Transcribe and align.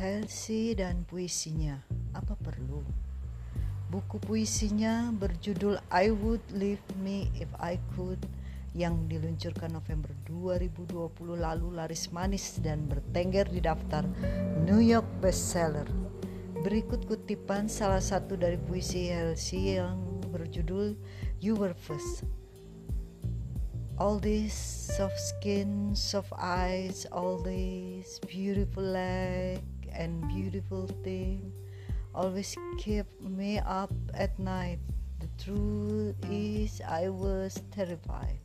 Halsey 0.00 0.72
dan 0.72 1.04
puisinya, 1.04 1.76
apa 2.16 2.32
perlu? 2.40 2.80
Buku 3.92 4.16
puisinya 4.16 5.12
berjudul 5.12 5.76
I 5.92 6.08
Would 6.08 6.40
Leave 6.56 6.80
Me 7.04 7.28
If 7.36 7.52
I 7.60 7.76
Could 7.92 8.16
yang 8.72 9.04
diluncurkan 9.12 9.76
November 9.76 10.08
2020 10.24 11.36
lalu 11.36 11.76
laris 11.76 12.08
manis 12.16 12.56
dan 12.64 12.88
bertengger 12.88 13.44
di 13.52 13.60
daftar 13.60 14.08
New 14.64 14.80
York 14.80 15.04
bestseller. 15.20 15.84
Berikut 16.64 17.04
kutipan 17.04 17.68
salah 17.68 18.00
satu 18.00 18.40
dari 18.40 18.56
puisi 18.56 19.12
Halsey 19.12 19.76
yang 19.76 20.00
berjudul 20.32 20.96
You 21.44 21.60
Were 21.60 21.76
First. 21.76 22.24
all 24.00 24.16
these 24.16 24.56
soft 24.96 25.20
skin, 25.20 25.92
soft 25.92 26.32
eyes, 26.40 27.04
all 27.12 27.36
these 27.36 28.16
beautiful 28.24 28.82
leg 28.82 29.60
and 29.94 30.26
beautiful 30.28 30.86
thing 31.02 31.52
always 32.14 32.56
keep 32.78 33.06
me 33.22 33.58
up 33.62 33.92
at 34.14 34.34
night. 34.38 34.78
The 35.20 35.28
truth 35.38 36.16
is 36.26 36.80
I 36.82 37.08
was 37.08 37.60
terrified. 37.70 38.40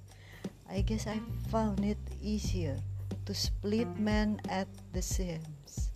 I 0.69 0.81
guess 0.81 1.07
I 1.07 1.21
found 1.49 1.85
it 1.85 2.01
easier 2.21 2.77
to 3.25 3.33
split 3.33 3.89
men 3.97 4.41
at 4.49 4.67
the 4.93 5.01
seams. 5.01 5.93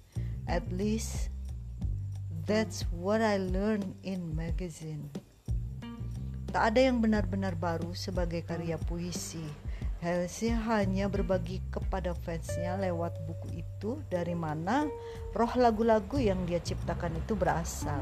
At 0.48 0.66
least 0.72 1.30
that's 2.46 2.82
what 2.90 3.22
I 3.22 3.38
learned 3.38 3.94
in 4.02 4.34
magazine. 4.34 5.14
Tak 6.50 6.74
ada 6.74 6.90
yang 6.90 6.98
benar-benar 6.98 7.54
baru 7.54 7.94
sebagai 7.94 8.42
karya 8.42 8.82
puisi. 8.82 9.46
Halsey 10.00 10.56
hanya 10.56 11.12
berbagi 11.12 11.60
kepada 11.68 12.16
fansnya 12.16 12.80
lewat 12.80 13.20
buku 13.28 13.60
itu 13.60 14.00
dari 14.08 14.32
mana 14.32 14.88
roh 15.36 15.54
lagu-lagu 15.60 16.16
yang 16.16 16.48
dia 16.48 16.64
ciptakan 16.64 17.20
itu 17.20 17.36
berasal. 17.36 18.00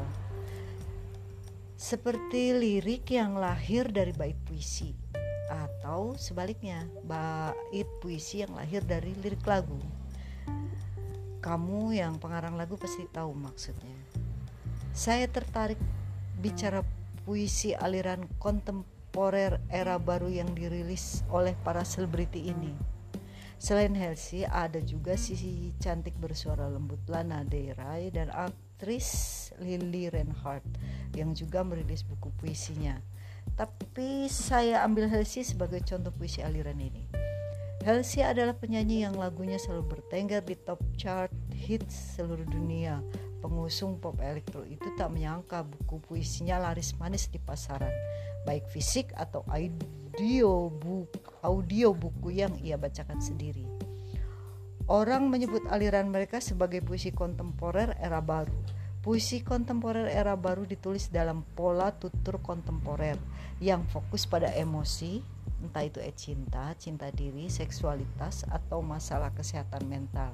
Seperti 1.74 2.54
lirik 2.54 3.10
yang 3.10 3.34
lahir 3.34 3.90
dari 3.90 4.14
bait 4.14 4.38
puisi 4.46 4.94
atau 5.50 6.14
sebaliknya 6.14 6.86
bait 7.02 7.90
puisi 7.98 8.46
yang 8.46 8.54
lahir 8.54 8.86
dari 8.86 9.18
lirik 9.18 9.42
lagu. 9.42 9.78
Kamu 11.42 11.98
yang 11.98 12.22
pengarang 12.22 12.54
lagu 12.54 12.78
pasti 12.78 13.10
tahu 13.10 13.34
maksudnya. 13.34 13.98
Saya 14.94 15.26
tertarik 15.26 15.78
bicara 16.38 16.86
puisi 17.26 17.74
aliran 17.74 18.22
kontemporer 19.08 19.56
era 19.72 19.96
baru 19.96 20.28
yang 20.28 20.52
dirilis 20.52 21.24
oleh 21.32 21.56
para 21.64 21.80
selebriti 21.80 22.52
ini. 22.52 22.76
Selain 23.58 23.96
Halsey, 23.96 24.44
ada 24.44 24.78
juga 24.84 25.16
sisi 25.16 25.72
cantik 25.80 26.14
bersuara 26.20 26.68
lembut 26.68 27.00
Lana 27.08 27.42
Del 27.42 27.74
Rey 27.74 28.12
dan 28.12 28.30
aktris 28.30 29.50
Lily 29.58 30.12
Reinhardt 30.12 30.62
yang 31.16 31.34
juga 31.34 31.64
merilis 31.64 32.04
buku 32.04 32.30
puisinya. 32.38 33.00
Tapi 33.56 34.30
saya 34.30 34.86
ambil 34.86 35.10
Halsey 35.10 35.42
sebagai 35.42 35.82
contoh 35.82 36.14
puisi 36.14 36.44
aliran 36.44 36.78
ini. 36.78 37.08
Halsey 37.82 38.22
adalah 38.22 38.54
penyanyi 38.54 39.08
yang 39.08 39.16
lagunya 39.16 39.56
selalu 39.58 39.98
bertengger 39.98 40.44
di 40.44 40.54
top 40.54 40.78
chart 40.94 41.32
hits 41.50 42.20
seluruh 42.20 42.46
dunia 42.46 43.02
pengusung 43.38 44.02
pop 44.02 44.18
elektro 44.18 44.66
itu 44.66 44.94
tak 44.98 45.14
menyangka 45.14 45.62
buku 45.62 46.02
puisinya 46.02 46.58
laris 46.58 46.94
manis 46.98 47.30
di 47.30 47.38
pasaran, 47.38 47.92
baik 48.42 48.66
fisik 48.70 49.14
atau 49.14 49.46
audio 49.48 50.70
buku, 50.70 51.18
audio 51.42 51.94
buku 51.94 52.34
yang 52.34 52.54
ia 52.62 52.74
bacakan 52.74 53.22
sendiri. 53.22 53.66
Orang 54.88 55.28
menyebut 55.28 55.68
aliran 55.68 56.08
mereka 56.08 56.40
sebagai 56.40 56.80
puisi 56.80 57.12
kontemporer 57.12 57.92
era 58.00 58.24
baru. 58.24 58.56
Puisi 59.04 59.44
kontemporer 59.44 60.08
era 60.08 60.32
baru 60.34 60.64
ditulis 60.64 61.12
dalam 61.12 61.44
pola 61.54 61.92
tutur 61.92 62.40
kontemporer 62.40 63.20
yang 63.60 63.84
fokus 63.92 64.24
pada 64.24 64.48
emosi, 64.56 65.20
entah 65.62 65.84
itu 65.86 65.98
e 65.98 66.12
cinta, 66.14 66.74
cinta 66.78 67.10
diri, 67.10 67.50
seksualitas, 67.50 68.46
atau 68.48 68.82
masalah 68.82 69.34
kesehatan 69.34 69.86
mental 69.86 70.32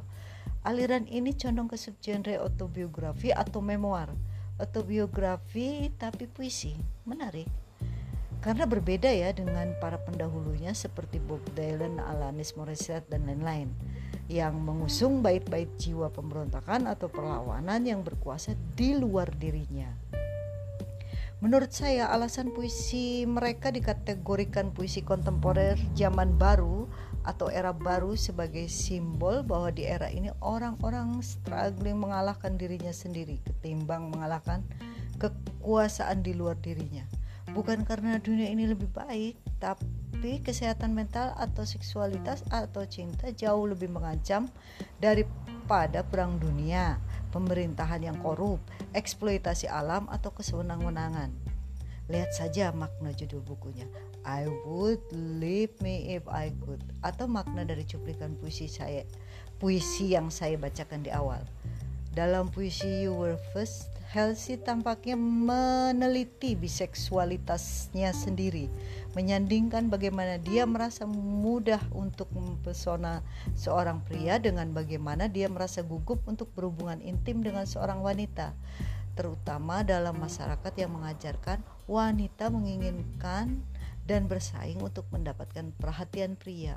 Aliran 0.65 1.05
ini 1.13 1.37
condong 1.37 1.69
ke 1.69 1.77
subgenre 1.77 2.41
autobiografi 2.41 3.29
atau 3.29 3.61
memoir. 3.61 4.09
Autobiografi 4.57 5.93
tapi 6.01 6.25
puisi. 6.25 6.73
Menarik. 7.05 7.45
Karena 8.41 8.65
berbeda 8.65 9.13
ya 9.13 9.29
dengan 9.37 9.77
para 9.77 10.01
pendahulunya 10.01 10.73
seperti 10.73 11.21
Bob 11.21 11.45
Dylan, 11.53 12.01
Alanis 12.01 12.57
Morissette 12.57 13.13
dan 13.13 13.29
lain-lain 13.29 13.73
yang 14.25 14.57
mengusung 14.57 15.21
bait-bait 15.21 15.69
jiwa 15.77 16.09
pemberontakan 16.09 16.89
atau 16.89 17.13
perlawanan 17.13 17.85
yang 17.85 18.01
berkuasa 18.01 18.57
di 18.73 18.97
luar 18.97 19.29
dirinya. 19.37 19.93
Menurut 21.43 21.75
saya 21.75 22.09
alasan 22.15 22.55
puisi 22.55 23.27
mereka 23.27 23.75
dikategorikan 23.75 24.71
puisi 24.71 25.03
kontemporer 25.03 25.75
zaman 25.99 26.39
baru 26.39 26.87
atau 27.25 27.49
era 27.49 27.73
baru 27.73 28.15
sebagai 28.15 28.69
simbol 28.69 29.41
bahwa 29.43 29.73
di 29.73 29.89
era 29.89 30.13
ini 30.13 30.29
orang-orang 30.45 31.25
struggling 31.25 31.97
mengalahkan 31.97 32.61
dirinya 32.61 32.93
sendiri 32.93 33.41
ketimbang 33.43 34.13
mengalahkan 34.13 34.61
kekuasaan 35.19 36.21
di 36.21 36.37
luar 36.37 36.61
dirinya. 36.61 37.05
Bukan 37.55 37.87
karena 37.87 38.19
dunia 38.19 38.51
ini 38.51 38.67
lebih 38.67 38.91
baik, 38.91 39.39
tapi 39.63 40.43
kesehatan 40.43 40.97
mental 40.97 41.37
atau 41.39 41.63
seksualitas 41.63 42.43
atau 42.51 42.83
cinta 42.89 43.31
jauh 43.31 43.69
lebih 43.69 43.93
mengancam 43.93 44.51
daripada 44.99 46.03
perang 46.03 46.41
dunia, 46.41 46.99
pemerintahan 47.35 48.07
yang 48.07 48.15
korup, 48.23 48.63
eksploitasi 48.95 49.67
alam 49.67 50.07
atau 50.07 50.31
kesewenang-wenangan. 50.31 51.35
Lihat 52.07 52.31
saja 52.31 52.71
makna 52.71 53.11
judul 53.11 53.43
bukunya. 53.43 53.91
I 54.23 54.47
would 54.63 55.03
leave 55.13 55.75
me 55.83 56.15
if 56.15 56.23
I 56.31 56.55
could 56.63 56.81
atau 57.03 57.27
makna 57.27 57.67
dari 57.67 57.83
cuplikan 57.85 58.39
puisi 58.39 58.71
saya 58.71 59.03
puisi 59.59 60.13
yang 60.13 60.31
saya 60.31 60.61
bacakan 60.61 61.07
di 61.07 61.11
awal. 61.11 61.43
Dalam 62.15 62.47
puisi 62.53 63.09
You 63.09 63.17
Were 63.17 63.41
First, 63.51 63.91
Halsey 64.15 64.61
tampaknya 64.61 65.19
meneliti 65.19 66.55
biseksualitasnya 66.55 68.15
sendiri, 68.15 68.71
menyandingkan 69.15 69.89
bagaimana 69.89 70.37
dia 70.43 70.67
merasa 70.67 71.07
mudah 71.07 71.81
untuk 71.95 72.31
mempesona 72.35 73.23
seorang 73.55 74.03
pria 74.03 74.43
dengan 74.43 74.71
bagaimana 74.75 75.31
dia 75.31 75.47
merasa 75.47 75.81
gugup 75.87 76.23
untuk 76.27 76.51
berhubungan 76.53 76.99
intim 77.01 77.41
dengan 77.41 77.65
seorang 77.65 78.03
wanita 78.03 78.53
terutama 79.15 79.87
dalam 79.87 80.19
masyarakat 80.19 80.75
yang 80.75 80.91
mengajarkan 80.91 81.63
wanita 81.87 82.51
menginginkan 82.51 83.63
dan 84.05 84.27
bersaing 84.29 84.83
untuk 84.83 85.07
mendapatkan 85.15 85.73
perhatian 85.79 86.37
pria. 86.37 86.77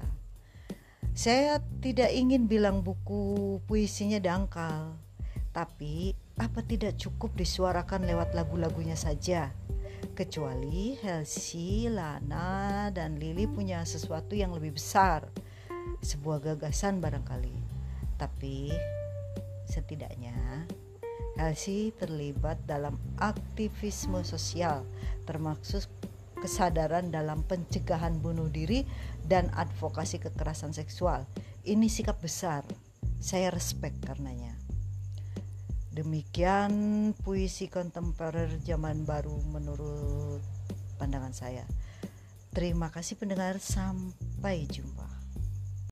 Saya 1.17 1.59
tidak 1.81 2.13
ingin 2.13 2.45
bilang 2.45 2.85
buku 2.85 3.57
puisinya 3.65 4.21
dangkal, 4.21 4.93
tapi 5.49 6.13
apa 6.37 6.61
tidak 6.61 7.01
cukup 7.01 7.33
disuarakan 7.33 8.05
lewat 8.05 8.37
lagu-lagunya 8.37 8.93
saja? 8.93 9.49
Kecuali 10.17 10.97
Halsey, 10.97 11.93
Lana, 11.93 12.89
dan 12.89 13.21
Lily 13.21 13.45
punya 13.45 13.85
sesuatu 13.85 14.33
yang 14.33 14.49
lebih 14.49 14.73
besar, 14.73 15.29
sebuah 16.01 16.41
gagasan 16.41 16.97
barangkali. 16.97 17.53
Tapi 18.17 18.73
setidaknya 19.69 20.65
Elsie 21.37 21.93
terlibat 21.93 22.57
dalam 22.65 22.97
aktivisme 23.21 24.25
sosial 24.25 24.89
termasuk 25.29 25.85
kesadaran 26.41 27.13
dalam 27.13 27.45
pencegahan 27.45 28.17
bunuh 28.17 28.49
diri 28.49 28.89
dan 29.21 29.53
advokasi 29.53 30.17
kekerasan 30.17 30.73
seksual. 30.73 31.29
Ini 31.61 31.85
sikap 31.85 32.17
besar. 32.17 32.65
Saya 33.21 33.53
respect 33.53 34.01
karenanya. 34.01 34.66
Demikian 35.97 36.69
puisi 37.25 37.73
kontemporer 37.73 38.61
zaman 38.61 39.01
baru 39.01 39.33
menurut 39.49 40.45
pandangan 41.01 41.33
saya. 41.33 41.65
Terima 42.53 42.93
kasih 42.93 43.17
pendengar, 43.17 43.57
sampai 43.57 44.69
jumpa. 44.69 45.06